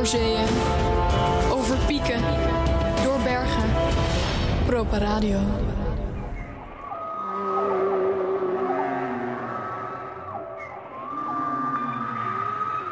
[0.00, 0.48] Door zeeën,
[1.52, 2.20] over pieken,
[3.04, 3.70] door bergen.
[4.66, 5.38] Propa Radio.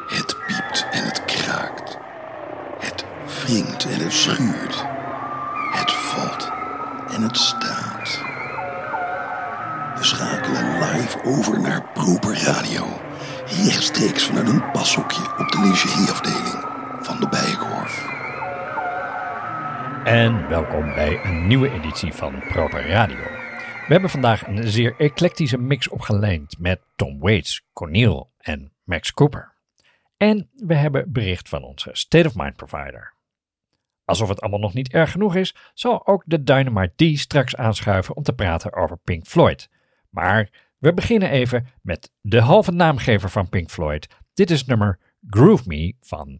[0.07, 1.97] Het piept en het kraakt.
[2.79, 3.05] Het
[3.43, 4.85] wringt en het schuurt.
[5.71, 6.49] Het valt
[7.15, 8.21] en het staat.
[9.97, 12.85] We schakelen live over naar Proper Radio.
[13.45, 16.68] Rechtstreeks vanuit een pashokje op de lingerieafdeling
[17.19, 18.07] de Bijenkorf.
[20.03, 23.17] En welkom bij een nieuwe editie van Proper Radio.
[23.87, 29.53] We hebben vandaag een zeer eclectische mix opgeleend met Tom Waits, Cornel en Max Cooper.
[30.17, 33.13] En we hebben bericht van onze State of Mind provider.
[34.05, 38.15] Alsof het allemaal nog niet erg genoeg is, zal ook de Dynamite D straks aanschuiven
[38.15, 39.69] om te praten over Pink Floyd.
[40.09, 44.07] Maar we beginnen even met de halve naamgever van Pink Floyd.
[44.33, 46.39] Dit is nummer Groove Me van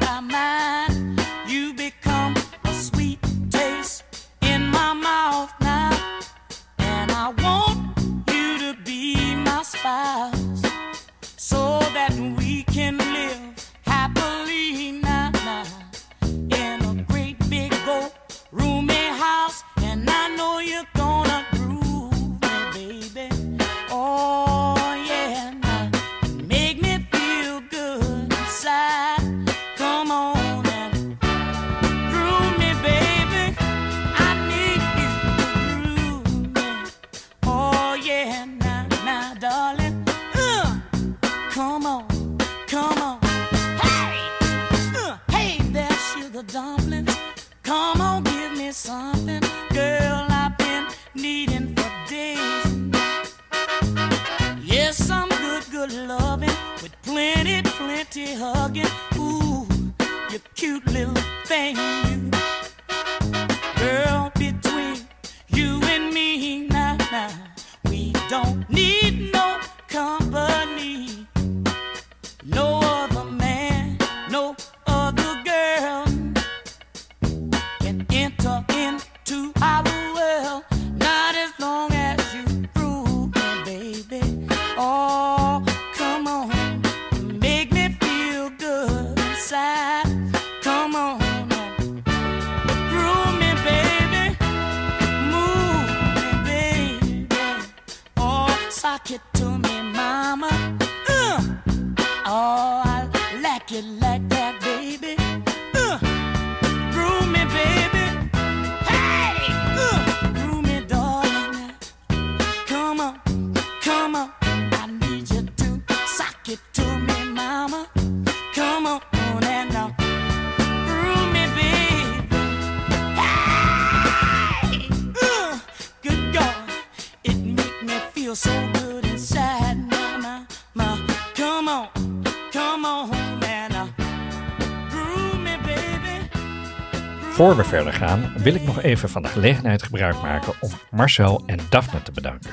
[137.41, 141.43] Voor we verder gaan, wil ik nog even van de gelegenheid gebruik maken om Marcel
[141.45, 142.51] en Daphne te bedanken.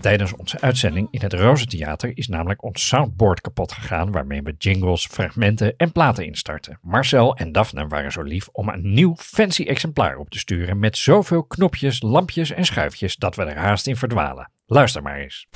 [0.00, 5.06] Tijdens onze uitzending in het Rozentheater is namelijk ons soundboard kapot gegaan waarmee we jingles,
[5.06, 6.78] fragmenten en platen instarten.
[6.82, 10.96] Marcel en Daphne waren zo lief om een nieuw fancy exemplaar op te sturen met
[10.96, 14.50] zoveel knopjes, lampjes en schuifjes dat we er haast in verdwalen.
[14.66, 15.46] Luister maar eens.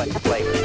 [0.00, 0.59] play, play.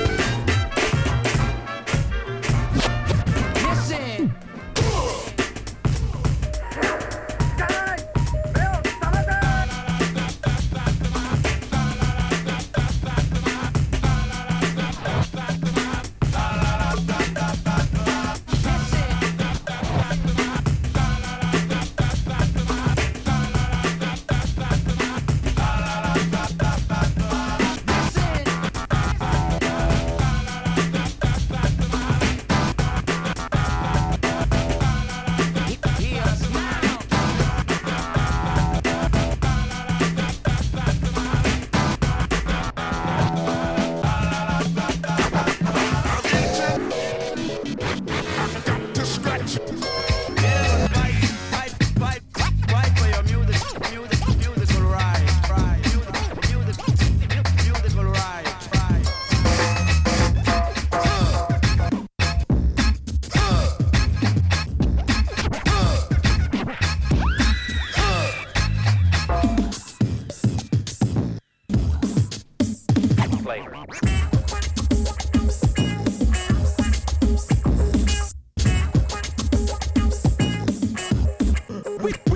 [82.05, 82.35] we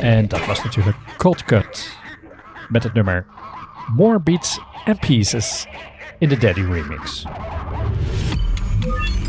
[0.00, 1.96] En dat was natuurlijk Cold Cut
[2.68, 3.26] met het nummer
[3.96, 5.66] More Beats and Pieces
[6.18, 7.24] in de Daddy remix.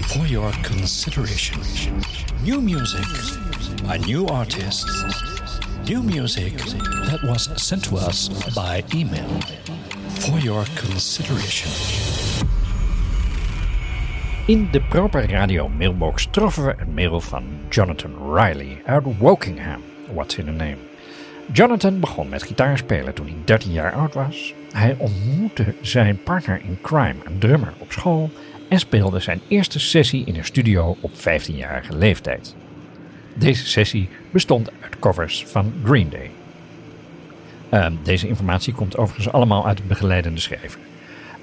[0.02, 1.60] For your consideration.
[2.44, 3.06] New music
[3.86, 5.06] by new artists.
[5.86, 6.58] New music
[7.10, 9.40] that was sent to us by email.
[10.20, 12.29] For your consideration.
[14.50, 19.82] In de Proper Radio mailbox troffen we een mail van Jonathan Riley uit Wokingham.
[20.14, 20.78] What's in a name?
[21.52, 24.54] Jonathan begon met gitaarspelen toen hij 13 jaar oud was.
[24.72, 28.30] Hij ontmoette zijn partner in crime, een drummer, op school
[28.70, 32.56] en speelde zijn eerste sessie in een studio op 15-jarige leeftijd.
[33.34, 36.32] Deze sessie bestond uit covers van Green Day.
[37.70, 40.89] Ehm, deze informatie komt overigens allemaal uit het begeleidende schrijven.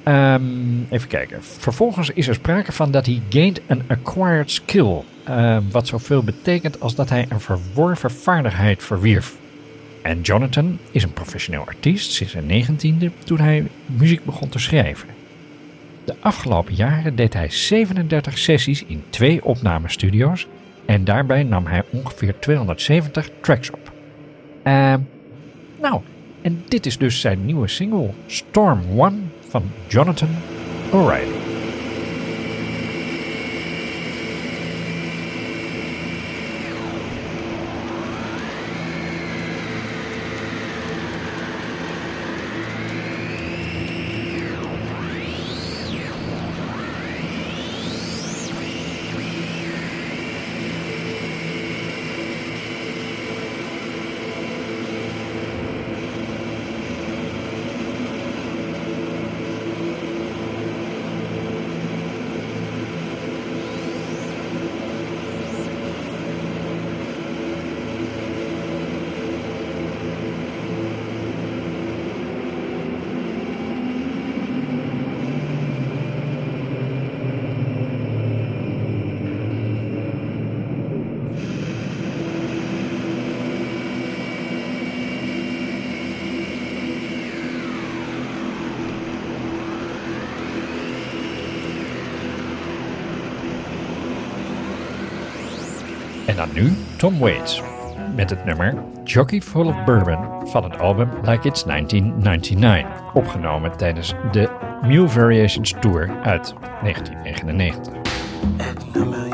[0.06, 1.42] Ehm, even kijken.
[1.42, 5.02] Vervolgens is er sprake van dat hij gained an acquired skill.
[5.24, 9.36] ehm, wat zoveel betekent als dat hij een verworven vaardigheid verwierf.
[10.02, 15.08] En Jonathan is een professioneel artiest sinds zijn negentiende toen hij muziek begon te schrijven.
[16.04, 20.46] De afgelopen jaren deed hij 37 sessies in twee opnamestudio's
[20.84, 23.92] en daarbij nam hij ongeveer 270 tracks op.
[24.62, 25.00] Ehm,
[25.80, 26.00] nou,
[26.42, 29.16] en dit is dus zijn nieuwe single Storm One
[29.48, 30.28] van Jonathan
[30.92, 31.45] O'Reilly.
[96.36, 97.62] En dan nu Tom Waits
[98.14, 98.74] met het nummer
[99.04, 104.50] Jockey Full of Bourbon van het album Like It's 1999, opgenomen tijdens de
[104.82, 109.25] Mule Variations Tour uit 1999.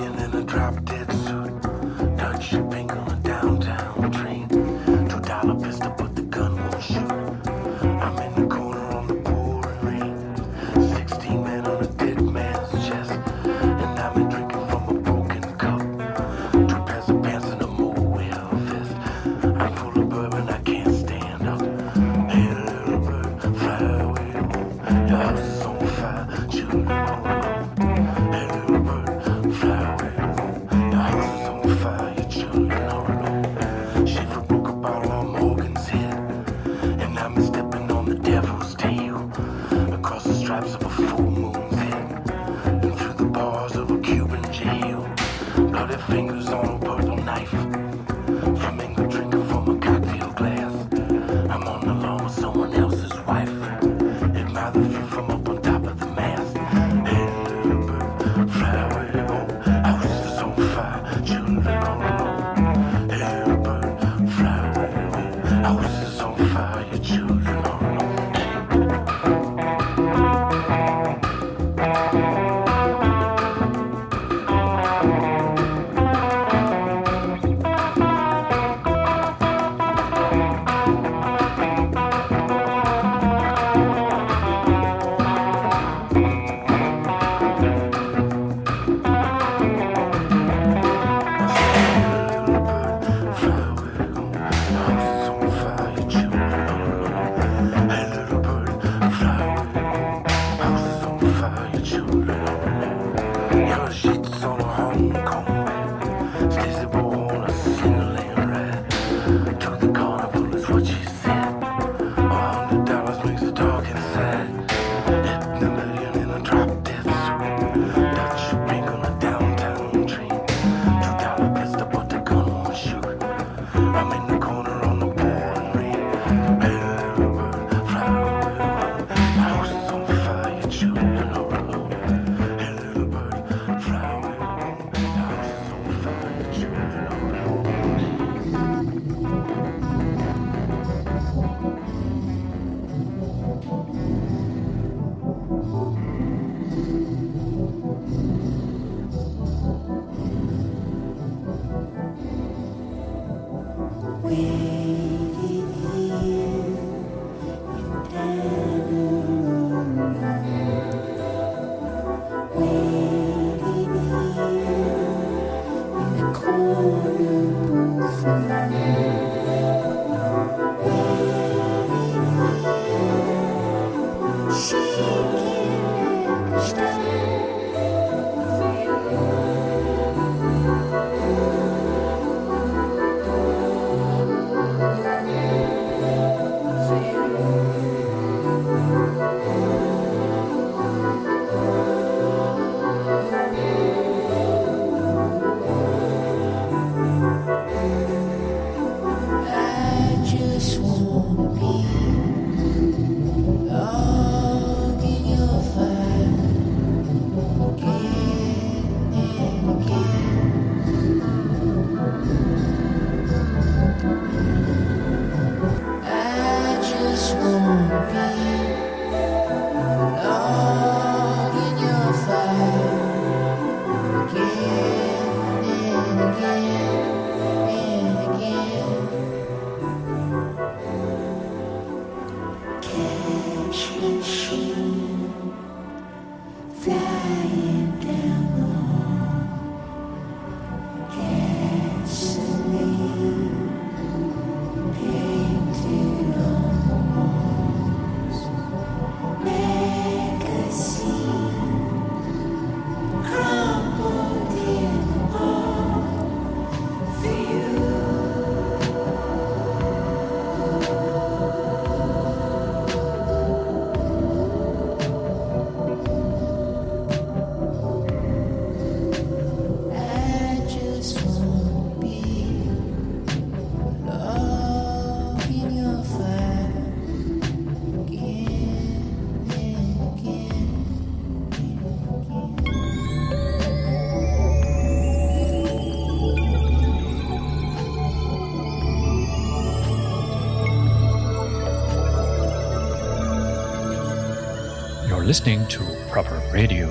[295.33, 296.89] Listening to Proper Radio.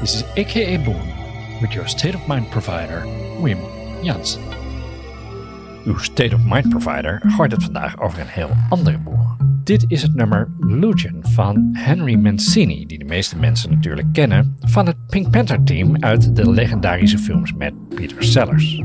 [0.00, 1.12] This is AKA Boom
[1.60, 3.02] with your state of mind provider,
[3.40, 3.60] Wim
[4.02, 4.42] Jansen.
[5.86, 9.36] Uw State of Mind provider gooit het vandaag over een heel andere boeg.
[9.64, 14.86] Dit is het nummer Lucian van Henry Mancini, die de meeste mensen natuurlijk kennen van
[14.86, 18.82] het Pink Panther team uit de legendarische films met Peter Sellers.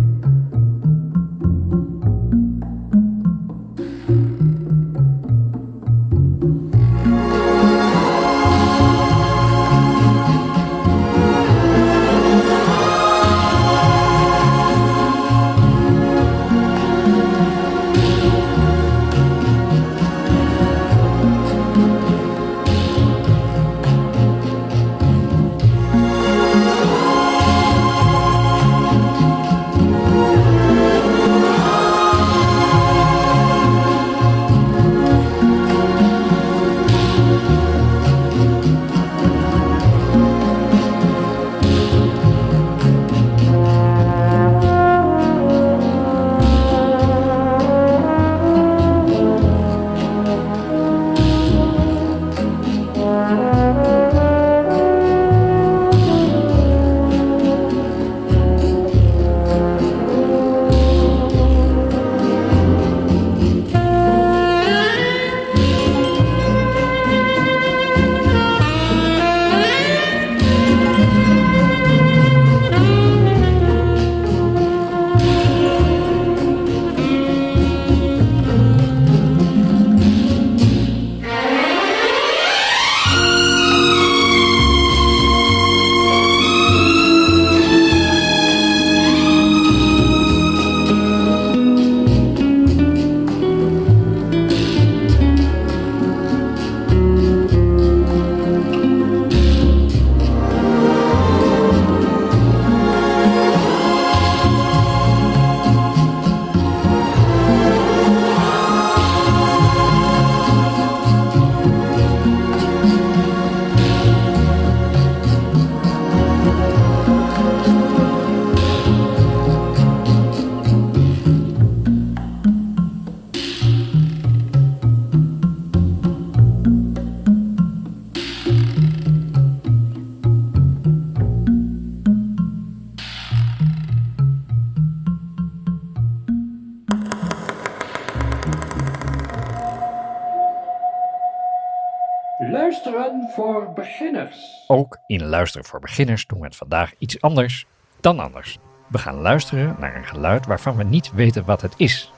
[142.52, 144.64] Luisteren voor beginners.
[144.68, 147.66] Ook in Luisteren voor Beginners doen we het vandaag iets anders
[148.00, 148.58] dan anders.
[148.88, 152.12] We gaan luisteren naar een geluid waarvan we niet weten wat het is.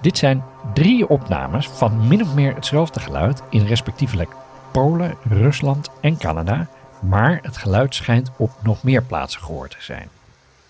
[0.00, 4.30] Dit zijn drie opnames van min of meer hetzelfde geluid in respectievelijk
[4.72, 6.66] Polen, Rusland en Canada,
[7.00, 10.08] maar het geluid schijnt op nog meer plaatsen gehoord te zijn.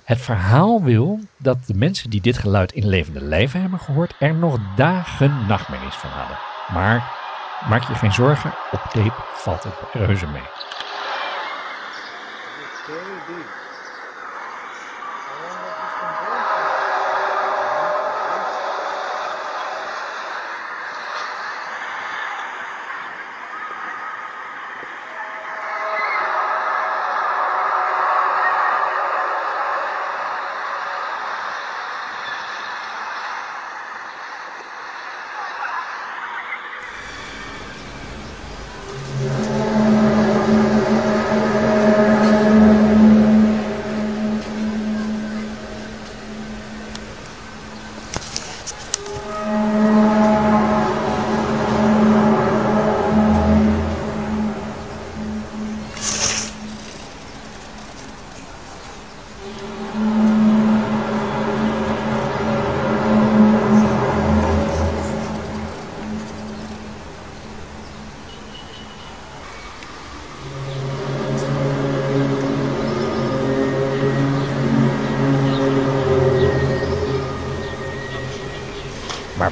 [0.04, 4.34] Het verhaal wil dat de mensen die dit geluid in levende lijven hebben gehoord er
[4.34, 6.38] nog dagen nachtmerries van hadden.
[6.72, 7.21] Maar
[7.68, 10.42] maak je geen zorgen, op tape valt het reuze mee.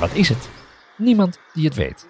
[0.01, 0.49] Wat is het?
[0.97, 2.07] Niemand die het weet.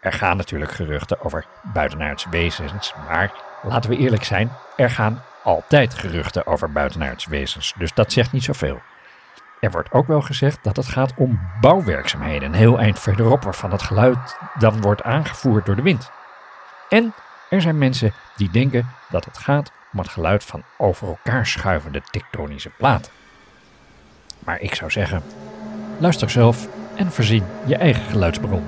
[0.00, 5.94] Er gaan natuurlijk geruchten over buitenaardse wezens, maar laten we eerlijk zijn, er gaan altijd
[5.94, 8.80] geruchten over buitenaardse wezens, dus dat zegt niet zoveel.
[9.60, 13.72] Er wordt ook wel gezegd dat het gaat om bouwwerkzaamheden, een heel eind verderop, waarvan
[13.72, 16.10] het geluid dan wordt aangevoerd door de wind.
[16.88, 17.14] En
[17.50, 22.02] er zijn mensen die denken dat het gaat om het geluid van over elkaar schuivende
[22.10, 23.12] tektonische platen.
[24.38, 25.22] Maar ik zou zeggen,
[25.98, 26.68] luister zelf
[27.02, 28.62] en voorzien je eigen geluidsbron.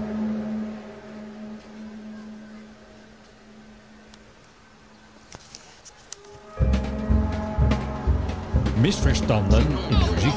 [8.80, 10.34] Misverstanden in de muziek.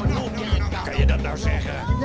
[0.85, 1.96] Kan je dat nou zeggen?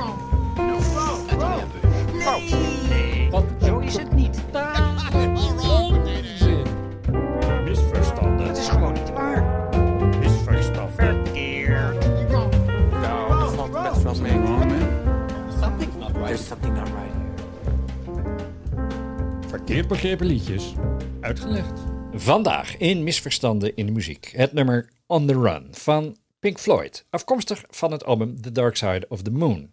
[19.65, 20.73] Verkeerd begrepen liedjes.
[21.21, 21.79] Uitgelegd.
[22.11, 24.31] Vandaag in Misverstanden in de muziek.
[24.35, 27.05] Het nummer On the Run van Pink Floyd.
[27.09, 29.71] Afkomstig van het album The Dark Side of the Moon.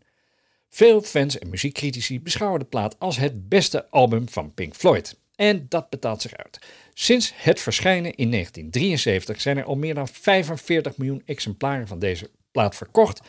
[0.68, 5.18] Veel fans en muziekcritici beschouwen de plaat als het beste album van Pink Floyd.
[5.34, 6.58] En dat betaalt zich uit.
[6.94, 12.30] Sinds het verschijnen in 1973 zijn er al meer dan 45 miljoen exemplaren van deze
[12.50, 13.20] plaat verkocht.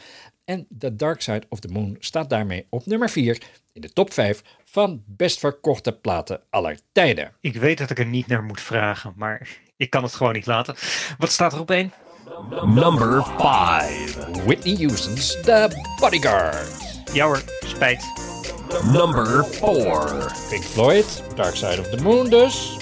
[0.45, 3.41] En The Dark Side of the Moon staat daarmee op nummer 4
[3.73, 7.33] in de top 5 van best verkochte platen aller tijden.
[7.41, 10.45] Ik weet dat ik er niet naar moet vragen, maar ik kan het gewoon niet
[10.45, 10.75] laten.
[11.17, 11.93] Wat staat er op één?
[12.65, 14.15] Number 5.
[14.45, 16.69] Whitney Houston's The Bodyguard.
[17.13, 18.05] Ja hoor, spijt.
[18.83, 20.31] Number 4.
[20.49, 22.77] Pink Floyd, Dark Side of the Moon dus.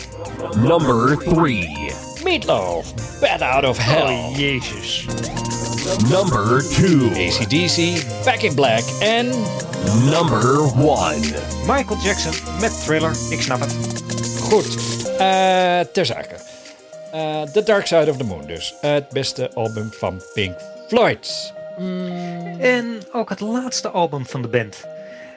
[0.55, 1.91] Number 3.
[2.23, 4.03] Meatloaf, Bad Out of Hell.
[4.03, 5.05] Oh jezus.
[5.97, 7.27] Number 2.
[7.27, 9.25] ACDC, Back in Black en
[10.09, 10.41] Number
[11.11, 11.21] 1.
[11.65, 13.75] Michael Jackson met Thriller, ik snap het.
[14.41, 14.77] goed.
[15.17, 16.35] eh ter zake.
[17.11, 18.75] Eh, The Dark Side of the Moon dus.
[18.81, 20.55] Het beste album van Pink
[20.87, 21.53] Floyd.
[22.59, 24.85] En ook het laatste album van de band.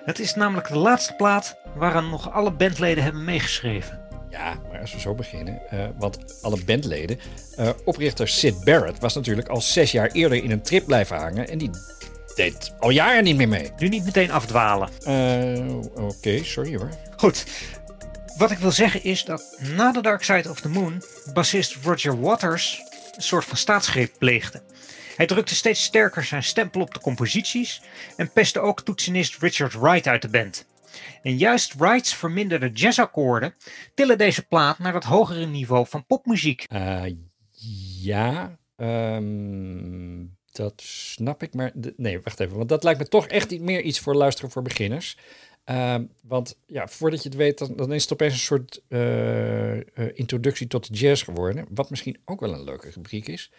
[0.04, 4.01] Het is namelijk de laatste plaat waaraan nog alle bandleden hebben meegeschreven.
[4.32, 7.18] Ja, maar als we zo beginnen, eh, want alle bandleden.
[7.56, 11.48] eh, oprichter Sid Barrett was natuurlijk al zes jaar eerder in een trip blijven hangen
[11.48, 11.70] en die
[12.34, 13.70] deed al jaren niet meer mee.
[13.78, 14.88] Nu niet meteen afdwalen.
[15.04, 16.88] Eh, Oké, sorry hoor.
[17.16, 17.44] Goed.
[18.36, 22.20] Wat ik wil zeggen is dat na The Dark Side of the Moon bassist Roger
[22.20, 22.82] Waters
[23.16, 24.62] een soort van staatsgreep pleegde.
[25.16, 27.82] Hij drukte steeds sterker zijn stempel op de composities
[28.16, 30.64] en pestte ook toetsenist Richard Wright uit de band.
[31.22, 33.54] En juist Wrights verminderde jazzakkoorden
[33.94, 36.64] tillen deze plaat naar het hogere niveau van popmuziek.
[36.68, 37.02] Eh,
[38.02, 43.60] ja, ehm, dat snap ik, maar nee, wacht even, want dat lijkt me toch echt
[43.60, 45.16] meer iets voor luisteren voor beginners.
[45.64, 49.76] Ehm, want ja, voordat je het weet, dan, dan is het opeens een soort eh,
[49.76, 53.50] eh, introductie tot jazz geworden, wat misschien ook wel een leuke rubriek is.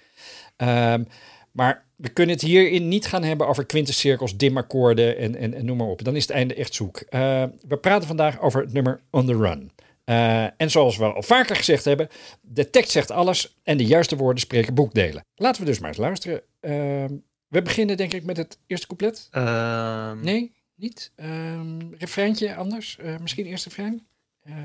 [1.54, 5.78] Maar we kunnen het hierin niet gaan hebben over quintescirkels, dimakkoorden en, en, en noem
[5.78, 6.04] maar op.
[6.04, 6.98] Dan is het einde echt zoek.
[7.00, 9.72] Eh, we praten vandaag over het nummer On The Run.
[10.04, 12.08] Eh, en zoals we al vaker gezegd hebben,
[12.42, 15.26] de tekst zegt alles en de juiste woorden spreken boekdelen.
[15.36, 16.42] Laten we dus maar eens luisteren.
[16.60, 17.14] Ehm,
[17.48, 19.28] we beginnen denk ik met het eerste couplet.
[19.32, 21.12] Ehm, Nee, niet.
[21.16, 22.98] Ehm refreintje anders.
[22.98, 24.08] Eh, misschien eerst refrein.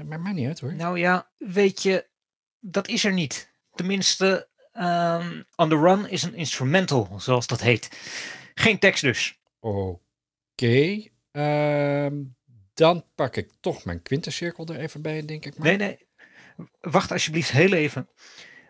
[0.07, 0.75] Maar maakt niet uit hoor.
[0.75, 2.07] Nou ja, weet je,
[2.61, 3.51] dat is er niet.
[3.75, 4.49] Tenminste,
[4.79, 7.89] ehm, On The Run is een instrumental, zoals dat heet.
[8.55, 9.41] Geen tekst dus.
[9.61, 11.03] Oké.
[11.31, 12.15] Ehm,
[12.75, 15.59] dan pak ik toch mijn quintescirkel er even bij, denk ik.
[15.59, 15.67] Maar.
[15.67, 16.07] Nee, nee.
[16.81, 18.09] Wacht alsjeblieft heel even.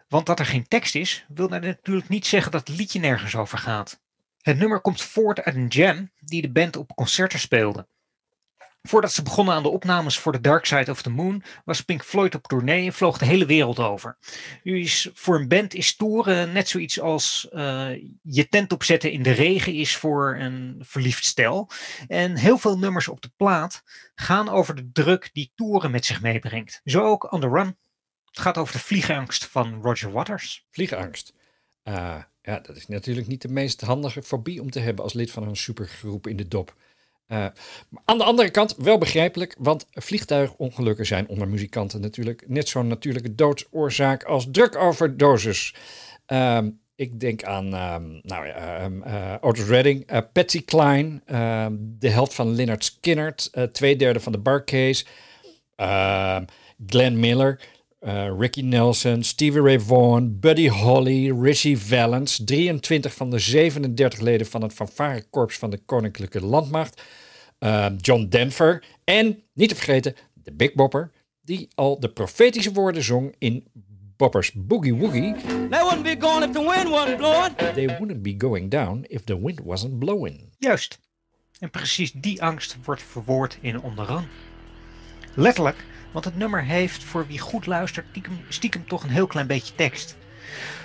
[0.09, 3.59] Want dat er geen tekst is, wil natuurlijk niet zeggen dat het liedje nergens over
[3.59, 4.01] gaat.
[4.41, 7.89] Het nummer komt voort uit een jam die de band op concerten speelde.
[8.89, 12.05] Voordat ze begonnen aan de opnames voor The Dark Side of the Moon, was Pink
[12.05, 14.19] Floyd op tournee en vloog de hele wereld over.
[14.63, 17.89] Nu is voor een band is toeren net zoiets als eh,
[18.23, 21.71] je tent opzetten in de regen is voor een verliefd stel.
[22.07, 23.83] En heel veel nummers op de plaat
[24.15, 26.81] gaan over de druk die toeren met zich meebrengt.
[26.85, 27.77] Zo ook On The Run.
[28.25, 30.67] Het gaat over de vliegangst van Roger Waters.
[30.71, 31.33] Vliegangst.
[31.83, 35.31] Ah, ja, dat is natuurlijk niet de meest handige fobie om te hebben als lid
[35.31, 36.75] van een supergroep in de dop.
[37.29, 42.87] Maar aan de andere kant wel begrijpelijk, want vliegtuigongelukken zijn onder muzikanten natuurlijk net zo'n
[42.87, 45.75] natuurlijke doodsoorzaak als drukoverdoses.
[46.27, 50.65] Ehm ik denk aan ehm, nou ja, ehm, eh, Otis Redding, eh, Patsy
[51.25, 55.05] ehm, de helft van Skynyrd, eh, twee derde van de Barcase,
[56.87, 57.61] Glenn Miller,
[57.99, 64.47] eh, Ricky Nelson, Stevie Ray Vaughan, Buddy Holly, Richie Valens, 23 van de 37 leden
[64.47, 67.03] van het fanfarekorps van de Koninklijke Landmacht,
[67.59, 73.03] ehm, John Denver en, niet te vergeten, de Big Bopper, die al de profetische woorden
[73.03, 73.65] zong in
[74.17, 75.35] Boppers Boogie Woogie.
[75.71, 77.55] They wouldn't be gone if the wind wasn't blowing.
[77.75, 80.53] They wouldn't be going down if the wind wasn't blowing.
[80.59, 80.99] Juist.
[81.59, 84.27] En precies die angst wordt verwoord in On The Run.
[85.35, 89.47] Letterlijk, want het nummer heeft voor wie goed luistert stiekem, stiekem toch een heel klein
[89.47, 90.17] beetje tekst.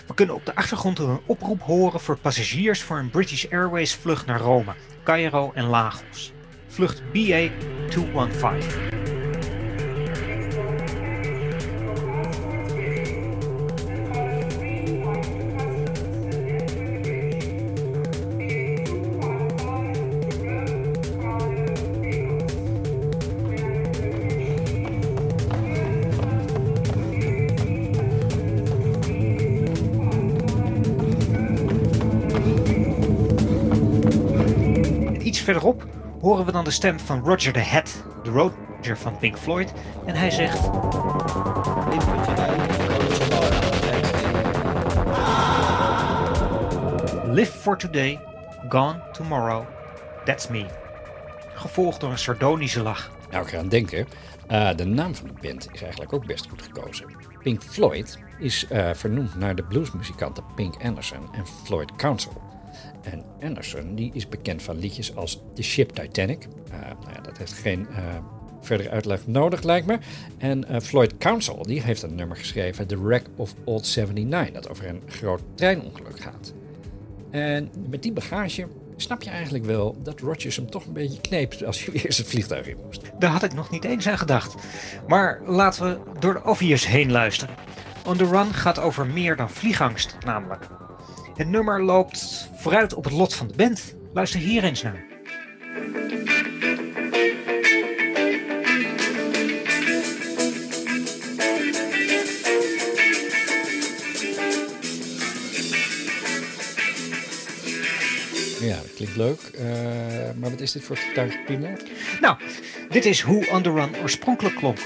[0.08, 4.26] We kunnen op de achtergrond een oproep horen voor passagiers voor een British Airways vlucht
[4.26, 6.32] naar Rome, Cairo en Lagos.
[6.68, 7.50] Vlucht BA
[7.90, 9.13] 215.
[35.44, 35.86] Verderop
[36.22, 39.74] horen we dan de stem van Roger the Hat, de Roger van Pink Floyd.
[40.06, 40.70] En hij zegt...
[47.26, 48.20] Live for today,
[48.70, 49.66] gone tomorrow,
[50.26, 50.66] that's me.
[51.54, 53.12] Gevolgd door een sardonische lach.
[53.32, 54.08] Nou, ik ga aan denken.
[54.48, 57.06] eh, de naam van de band is eigenlijk ook best goed gekozen.
[57.40, 62.53] Pink Floyd is eh, vernoemd naar de bluesmuzikanten Pink Anderson en Floyd Council.
[63.04, 66.48] En Anderson die is bekend van liedjes als The Ship Titanic.
[66.72, 68.04] Eh, nou ja, dat heeft geen eh,
[68.62, 69.98] verdere uitleg nodig, lijkt me.
[70.38, 74.70] En eh, Floyd Council die heeft een nummer geschreven, The Wreck of Old 79, dat
[74.70, 76.54] over een groot treinongeluk gaat.
[77.30, 81.54] En met die bagage snap je eigenlijk wel dat Rogers hem toch een beetje kneep
[81.66, 83.02] als weer eens het vliegtuig in moest.
[83.20, 84.56] Daar had ik nog niet eens aan gedacht.
[85.08, 87.56] Maar laten we door de obvious heen luisteren.
[88.06, 90.68] On the Run gaat over meer dan vliegangst, namelijk.
[91.36, 93.96] Het nummer loopt vooruit op het lot van de band.
[94.14, 95.04] Luister hier eens naar.
[108.60, 109.40] Ja, dat klinkt leuk.
[109.42, 109.66] Eh,
[110.40, 111.78] maar wat is dit voor gitaargepiemel?
[112.22, 112.38] Nou,
[112.90, 114.80] dit is hoe On The Run oorspronkelijk klonk.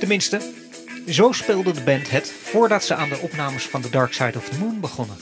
[0.00, 0.40] Tenminste,
[1.08, 4.48] zo speelde de band het voordat ze aan de opnames van The Dark Side of
[4.48, 5.16] the Moon begonnen.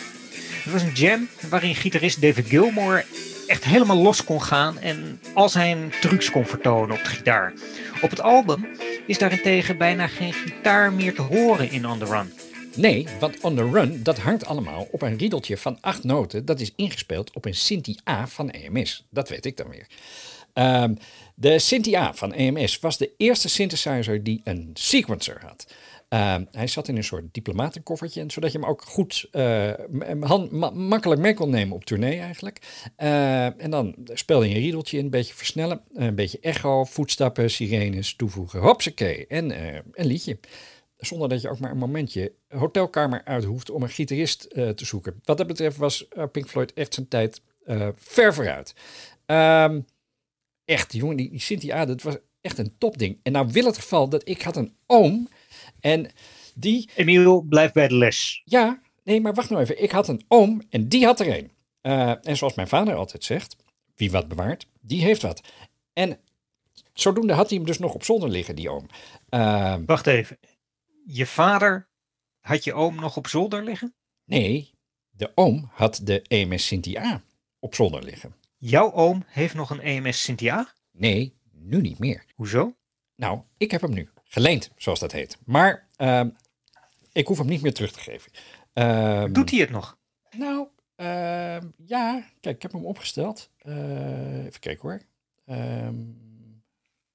[0.64, 3.04] Het was een jam waarin gitarist David Gilmour
[3.46, 7.52] echt helemaal los kon gaan en al zijn trucs kon vertonen op de gitaar.
[8.02, 8.66] Op het album
[9.06, 12.32] is daarentegen bijna geen gitaar meer te horen in On The Run.
[12.74, 16.44] Nee, want On The Run, dat hangt allemaal op een riedeltje van acht noten.
[16.44, 19.04] Dat is ingespeeld op een Synthi A van EMS.
[19.10, 19.86] Dat weet ik dan weer.
[20.52, 20.94] Ehm,
[21.34, 25.66] de Synthi A van EMS was de eerste synthesizer die een sequencer had.
[26.14, 29.72] Ehm, hij zat in een soort diplomatenkoffertje, en zodat je hem ook goed eh,
[30.72, 32.58] makkelijk mee kon nemen op tournee eigenlijk.
[32.96, 37.50] Eh, en dan speelde je een riedeltje in, een beetje versnellen, een beetje echo, voetstappen,
[37.50, 40.38] sirenes toevoegen, hopsakee, en eh, een liedje.
[40.96, 44.84] Zonder dat je ook maar een momentje hotelkamer uit hoeft om een gitarist eh, te
[44.84, 45.20] zoeken.
[45.24, 48.74] Wat dat betreft was eh, Pink Floyd echt zijn tijd eh, ver vooruit.
[49.26, 49.80] Ehm,
[50.64, 53.18] echt, jongen, die, die Cynthia, dat was echt een topding.
[53.22, 55.28] En nou wil het geval dat ik had een oom
[55.84, 56.10] en
[56.54, 56.90] die...
[56.94, 58.42] Emiel, blijf bij de les.
[58.44, 59.82] Ja, nee, maar wacht nou even.
[59.82, 61.52] Ik had een oom en die had er een.
[61.80, 63.56] Eh, en zoals mijn vader altijd zegt,
[63.94, 65.40] wie wat bewaart, die heeft wat.
[65.92, 66.18] En
[66.92, 68.86] zodoende had hij hem dus nog op zolder liggen, die oom.
[69.28, 70.38] Ehm, Wacht even.
[71.06, 71.88] Je vader
[72.40, 73.94] had je oom nog op zolder liggen?
[74.24, 74.70] Nee,
[75.10, 77.22] de oom had de EMS Cynthia
[77.58, 78.34] op zolder liggen.
[78.58, 80.72] Jouw oom heeft nog een EMS Cynthia?
[80.90, 82.24] Nee, nu niet meer.
[82.34, 82.76] Hoezo?
[83.16, 84.10] Nou, ik heb hem nu.
[84.34, 85.38] Geleend, zoals dat heet.
[85.44, 86.28] Maar ehm,
[87.12, 88.32] ik hoef hem niet meer terug te geven.
[88.72, 89.98] Ehm, Doet hij het nog?
[90.36, 92.24] Nou, ehm, ja.
[92.40, 93.50] Kijk, ik heb hem opgesteld.
[93.58, 95.02] Eh, even kijken hoor.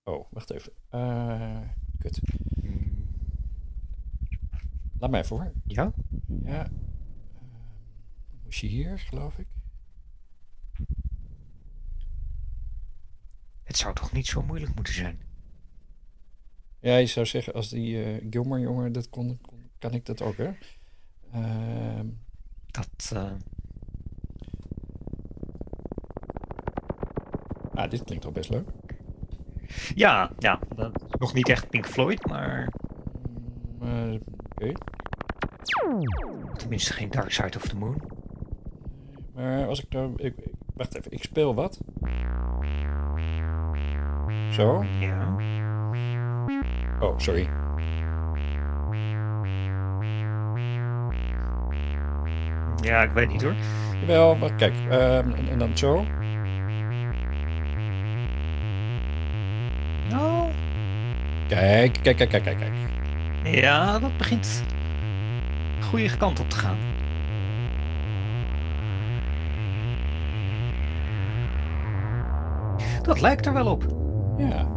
[0.03, 0.71] Oh, wacht even.
[0.89, 1.62] Eh,
[1.99, 2.19] kut.
[4.99, 5.51] Laat mij even hoor.
[5.65, 5.91] Ja?
[6.43, 6.69] Ja.
[8.43, 9.47] Moest je hier, geloof ik.
[13.63, 15.29] Het zou toch niet zo moeilijk moeten zijn?
[16.82, 20.38] Ja, je zou zeggen, als die Gilmore jongen dat kon, kon, kan ik dat ook,
[20.38, 20.50] hè?
[21.32, 22.08] Ehm,
[22.68, 23.12] Dat.
[23.13, 23.32] eh,
[27.74, 28.68] ah, dit klinkt al best leuk.
[29.96, 30.60] Ja, ja.
[30.76, 32.70] dat- nog niet echt Pink Floyd, maar
[33.82, 34.13] Eh,
[34.56, 34.72] Oké.
[36.58, 38.02] tenminste geen Dark Side of the Moon.
[39.34, 40.13] Maar als ik nou...
[40.15, 41.80] Ik, ik- wacht even, ik speel wat.
[44.52, 44.84] Zo.
[44.84, 45.36] Ja.
[47.00, 47.50] Oh, sorry.
[52.82, 53.54] Ja, ik weet niet hoor.
[54.00, 54.74] Jawel, maar kijk.
[54.90, 56.06] ehm, en, en dan zo.
[60.10, 60.52] Nou,
[61.48, 62.58] Kijk, kijk, kijk, kijk, kijk.
[62.58, 63.56] kijk.
[63.56, 64.64] ja, dat begint
[65.80, 66.78] de goede kant op te gaan.
[73.02, 73.84] Dat lijkt er wel op.
[74.38, 74.68] Ja.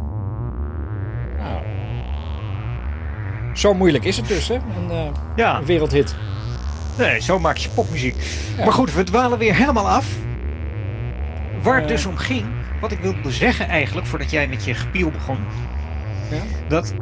[3.53, 4.55] Zo moeilijk is het dus, hè?
[4.55, 5.57] Een, eh, Ja.
[5.57, 6.15] een wereldhit.
[6.97, 8.15] Nee, zo maak je popmuziek.
[8.57, 10.05] Maar goed, we dwalen weer helemaal af.
[11.61, 11.89] Waar het Eh.
[11.89, 12.45] dus om ging,
[12.81, 15.37] wat ik wilde zeggen eigenlijk, voordat jij met je gepiel begon.
[16.31, 16.37] Ja?
[16.67, 16.93] Dat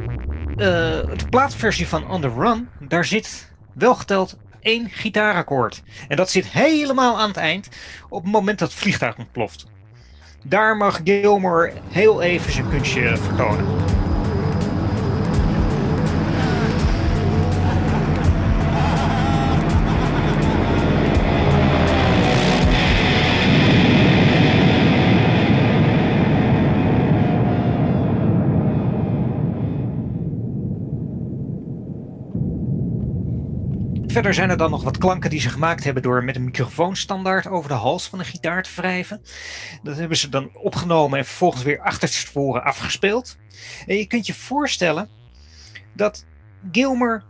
[0.52, 5.82] eh, de plaatversie van On The Run, daar zit wel geteld één gitaarakkoord.
[6.08, 7.68] En dat zit helemaal aan het eind,
[8.08, 9.66] op het moment dat het vliegtuig ontploft.
[10.44, 13.66] Daar mag Gilmore heel even zijn kunstje vertonen.
[34.12, 37.46] Verder zijn er dan nog wat klanken die ze gemaakt hebben door met een microfoonstandaard
[37.46, 39.22] over de hals van de gitaar te wrijven.
[39.82, 43.36] Dat hebben ze dan opgenomen en vervolgens weer achterstevoren afgespeeld.
[43.86, 45.08] En je kunt je voorstellen
[45.94, 46.24] dat
[46.72, 47.24] Gilmer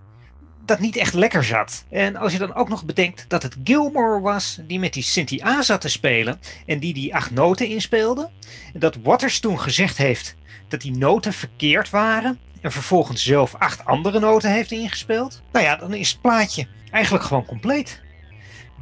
[0.64, 1.84] dat niet echt lekker zat.
[1.90, 5.46] En als je dan ook nog bedenkt dat het Gilmore was die met die Cynthia
[5.46, 8.30] A zat te spelen en die die acht noten inspeelde.
[8.74, 10.34] En dat Waters toen gezegd heeft
[10.68, 15.42] dat die noten verkeerd waren en vervolgens zelf acht andere noten heeft ingespeeld.
[15.52, 18.00] Nou ja, dan is het plaatje eigenlijk gewoon compleet.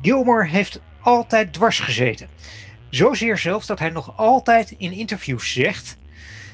[0.02, 2.28] Gilmore heeft altijd dwars gezeten.
[2.90, 5.96] Zozeer zelfs dat hij nog altijd in interviews zegt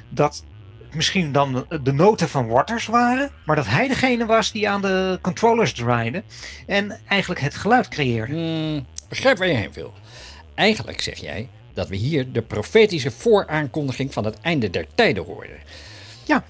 [0.09, 0.45] dat
[0.93, 5.19] misschien dan de noten van Waters waren, maar dat hij degene was die aan de
[5.23, 6.23] controllers draaide
[6.67, 8.33] en eigenlijk het geluid creëerde.
[8.33, 9.93] Hmm, begrijp waar je heen wil.
[10.55, 15.57] Eigenlijk zeg jij dat we hier de profetische vooraankondiging van het einde der tijden hoorden.
[16.25, 16.45] Ja.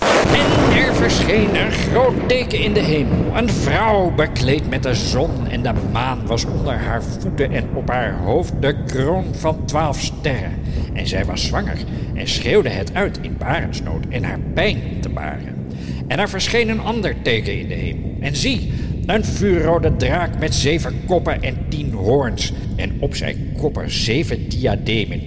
[0.00, 3.36] En er verscheen een groot teken in de hemel.
[3.36, 7.88] Een vrouw bekleed met de zon en de maan was onder haar voeten en op
[7.88, 10.58] haar hoofd de kroon van twaalf sterren.
[10.92, 11.78] En zij was zwanger
[12.14, 15.66] en schreeuwde het uit in barensnood en haar pijn te baren.
[16.06, 18.16] En er verscheen een ander teken in de hemel.
[18.20, 18.72] En zie,
[19.06, 22.52] een vuurrode draak met zeven koppen en tien hoorns.
[22.76, 25.20] En op zijn koppen zeven diademen.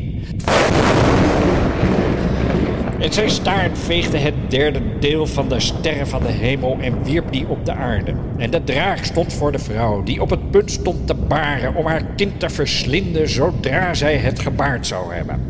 [3.04, 7.32] En zijn staart veegde het derde deel van de sterren van de hemel en wierp
[7.32, 8.14] die op de aarde.
[8.38, 11.86] En de draak stond voor de vrouw, die op het punt stond te baren om
[11.86, 15.41] haar kind te verslinden zodra zij het gebaard zou hebben.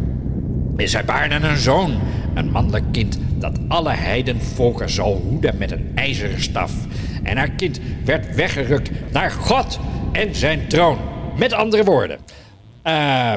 [0.77, 1.99] En zij baarde een zoon,
[2.33, 6.73] een mannelijk kind, dat alle heidenvolken zal hoeden met een ijzeren staf.
[7.23, 9.79] En haar kind werd weggerukt naar God
[10.11, 10.97] en zijn troon.
[11.37, 12.17] Met andere woorden.
[12.81, 13.33] eh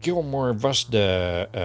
[0.00, 1.62] Gilmore was de eh,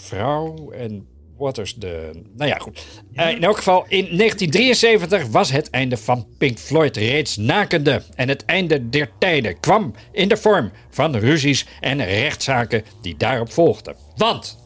[0.00, 1.06] vrouw en
[1.42, 2.22] Waters de.
[2.36, 2.86] Nou ja, goed.
[3.14, 8.02] Eh, in elk geval, in 1973 was het einde van Pink Floyd reeds nakende.
[8.14, 13.52] En het einde der tijden kwam in de vorm van ruzies en rechtszaken die daarop
[13.52, 13.96] volgden.
[14.16, 14.60] Want.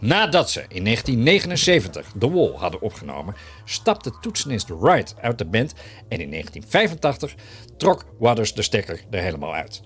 [0.00, 3.34] Nadat ze in 1979 The Wall hadden opgenomen,
[3.64, 5.72] stapte toetsenist Wright uit de band
[6.08, 7.34] en in 1985
[7.76, 9.82] trok Waters de stekker er helemaal uit.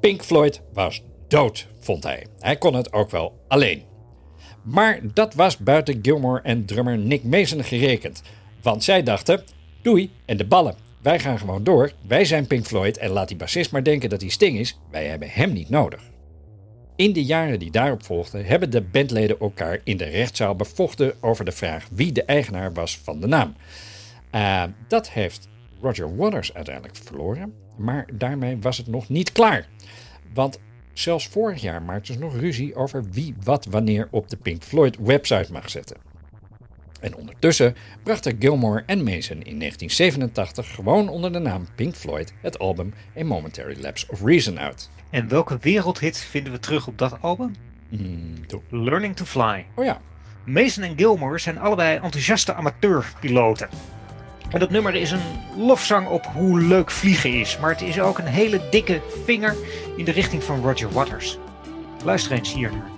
[0.00, 2.26] Pink Floyd was dood, vond hij.
[2.38, 3.82] Hij kon het ook wel alleen.
[4.62, 8.22] Maar dat was buiten Gilmore en drummer Nick Mason gerekend.
[8.62, 9.44] Want zij dachten,
[9.82, 10.74] doei en de ballen.
[11.02, 14.20] Wij gaan gewoon door, wij zijn Pink Floyd en laat die bassist maar denken dat
[14.20, 14.78] hij Sting is.
[14.90, 16.02] Wij hebben hem niet nodig.
[16.96, 21.44] In de jaren die daarop volgden hebben de bandleden elkaar in de rechtszaal bevochten over
[21.44, 23.54] de vraag wie de eigenaar was van de naam.
[24.34, 25.48] Uh, dat heeft
[25.80, 29.66] Roger Waters uiteindelijk verloren, maar daarmee was het nog niet klaar.
[30.34, 30.58] Want
[31.02, 34.96] zelfs vorig jaar maakten ze nog ruzie over wie wat wanneer op de Pink Floyd
[34.98, 35.96] website mag zetten.
[37.00, 42.58] En ondertussen brachten Gilmore en Mason in 1987 gewoon onder de naam Pink Floyd het
[42.58, 44.90] album A Momentary Lapse of Reason uit.
[45.10, 47.54] En welke wereldhit vinden we terug op dat album?
[47.88, 48.34] Mm,
[48.70, 49.66] Learning to Fly.
[49.74, 50.00] Oh ja.
[50.44, 53.68] Mason en Gilmore zijn allebei enthousiaste amateurpiloten.
[54.50, 55.20] En dat nummer is een
[55.56, 59.56] lofzang op hoe leuk vliegen is, maar het is ook een hele dikke vinger
[59.96, 61.38] in de richting van Roger Waters.
[62.04, 62.90] Luister eens hier naar.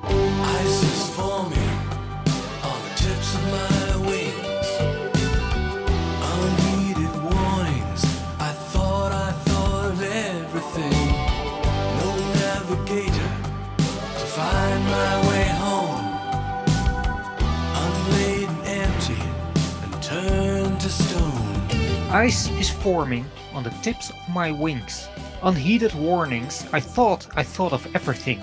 [22.23, 25.09] Ice is forming on the tips of my wings.
[25.43, 28.41] Unheeded warnings, I thought I thought of everything.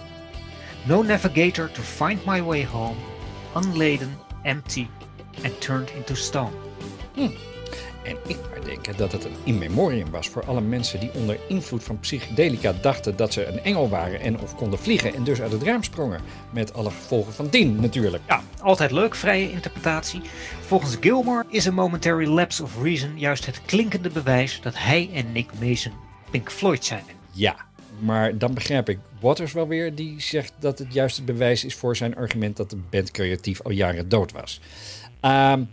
[0.86, 2.98] No navigator to find my way home.
[3.56, 4.14] Unladen,
[4.44, 4.90] empty,
[5.46, 6.52] and turned into stone.
[7.16, 7.32] Hm.
[8.04, 11.40] En ik maar denken dat het een in memoriam was voor alle mensen die onder
[11.48, 15.42] invloed van psychedelica dachten dat ze een engel waren en of konden vliegen en dus
[15.42, 16.22] uit het raam sprongen.
[16.54, 18.24] Met alle gevolgen van dien natuurlijk.
[18.28, 20.22] Ja, altijd leuk, vrije interpretatie.
[20.60, 25.32] Volgens Gilmore is een momentary lapse of reason juist het klinkende bewijs dat hij en
[25.32, 25.94] Nick Mason
[26.32, 27.04] Pink Floyd zijn.
[27.32, 27.56] Ja,
[28.00, 31.76] maar dan begrijp ik Waters wel weer, die zegt dat het juist het bewijs is
[31.76, 34.62] voor zijn argument dat de band creatief al jaren dood was.
[35.20, 35.64] Ehm,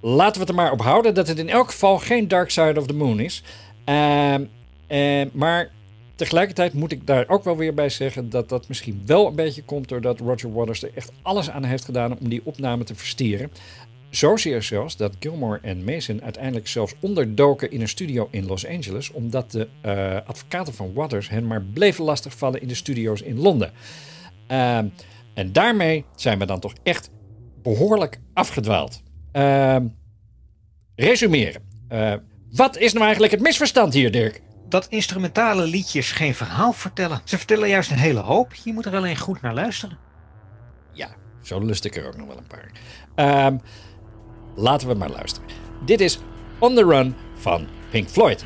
[0.00, 2.80] laten we het er maar op houden dat het in elk geval geen Dark Side
[2.80, 3.42] of the Moon is.
[3.84, 4.44] Ehm,
[4.86, 5.70] eh, maar
[6.14, 9.62] tegelijkertijd moet ik daar ook wel weer bij zeggen dat dat misschien wel een beetje
[9.62, 13.50] komt doordat Roger Waters er echt alles aan heeft gedaan om die opname te verstieren.
[14.10, 19.10] Zozeer zelfs dat Gilmore en Mason uiteindelijk zelfs onderdoken in een studio in Los Angeles,
[19.10, 23.72] omdat de uh, advocaten van Waters hen maar bleven lastigvallen in de studio's in Londen.
[24.48, 24.78] Uh,
[25.34, 27.10] en daarmee zijn we dan toch echt
[27.62, 29.02] behoorlijk afgedwaald.
[29.32, 29.76] Uh,
[30.94, 31.62] resumeren.
[31.88, 32.14] Eh,
[32.52, 34.42] wat is nou eigenlijk het misverstand hier, Dirk?
[34.68, 37.20] Dat instrumentale liedjes geen verhaal vertellen.
[37.24, 38.54] Ze vertellen juist een hele hoop.
[38.54, 39.98] Je moet er alleen goed naar luisteren.
[40.92, 41.08] Ja,
[41.42, 42.70] zo lust ik er ook nog wel een paar.
[43.14, 43.56] Ehm,
[44.56, 45.48] laten we maar luisteren.
[45.84, 46.18] Dit is
[46.58, 48.44] On the Run van Pink Floyd.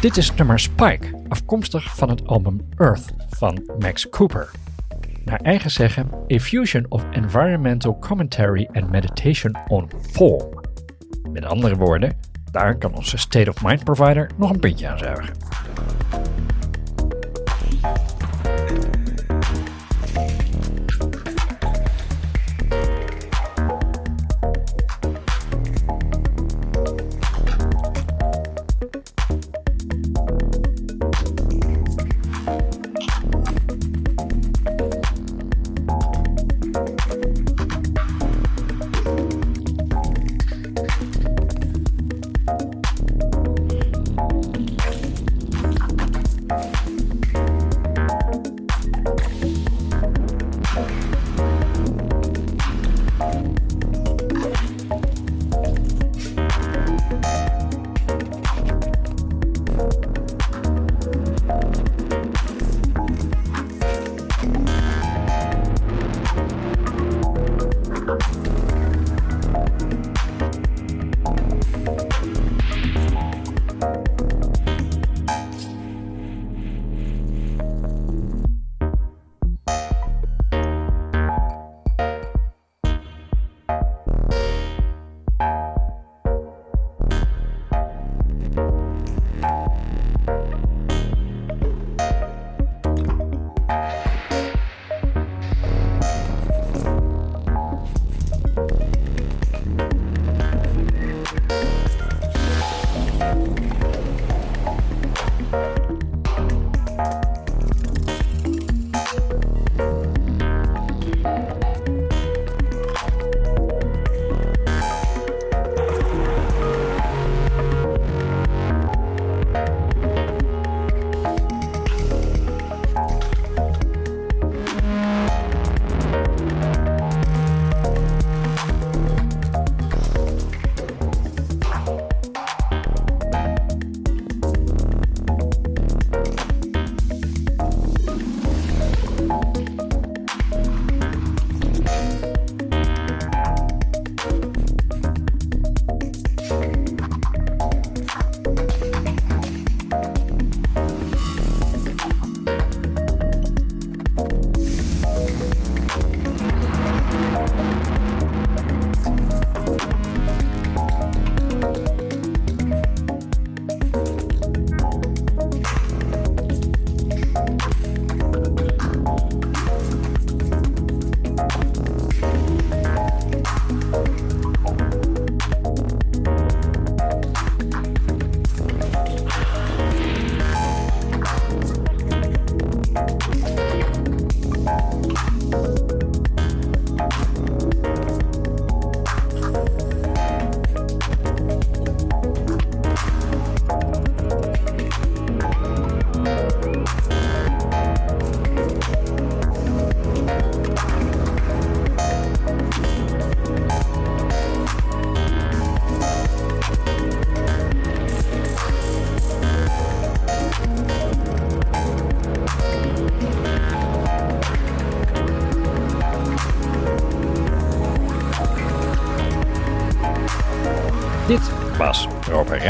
[0.00, 4.50] Dit is nummer Spike, afkomstig van het album Earth van Max Cooper.
[5.24, 10.60] Naar eigen zeggen, a fusion of environmental commentary and meditation on form.
[11.32, 12.18] Met andere woorden,
[12.50, 15.34] daar kan onze state of mind provider nog een puntje aan zuigen.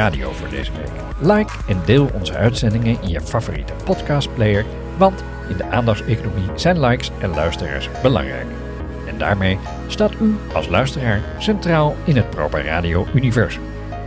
[0.01, 0.91] Radio voor deze week.
[1.19, 4.65] Like en deel onze uitzendingen in je favoriete podcastplayer,
[4.97, 8.47] want in de aandachtseconomie zijn likes en luisteraars belangrijk.
[9.07, 13.63] En daarmee staat u als luisteraar centraal in het Proper Radio universum.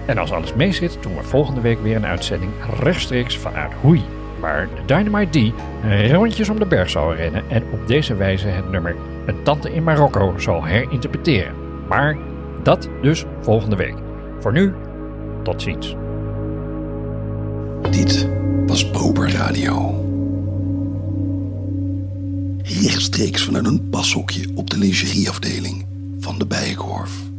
[0.05, 4.03] En als alles meezit, doen we volgende week weer een uitzending rechtstreeks vanuit Hoei,
[4.39, 8.71] waar de Dynamite D rondjes om de berg zal rennen en op deze wijze het
[8.71, 11.53] nummer Een Tante in Marokko zal herinterpreteren.
[11.87, 12.17] Maar
[12.63, 13.95] dat dus volgende week.
[14.39, 14.73] Voor nu,
[15.43, 15.95] tot ziens.
[17.91, 18.27] Dit
[18.67, 20.01] was Proper Radio.
[22.63, 25.85] Rechtstreeks vanuit een pashokje op de lingerieafdeling
[26.19, 27.32] van de Bijenkorf.